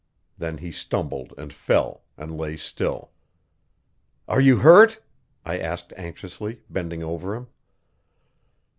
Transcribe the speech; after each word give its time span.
Then 0.35 0.57
he 0.57 0.71
stumbled 0.71 1.31
and 1.37 1.53
fell 1.53 2.01
and 2.17 2.35
lay 2.35 2.57
still. 2.57 3.11
"Are 4.27 4.41
you 4.41 4.57
hurt?" 4.57 4.99
I 5.45 5.59
asked 5.59 5.93
anxiously, 5.95 6.61
bending 6.71 7.03
over 7.03 7.35
him. 7.35 7.49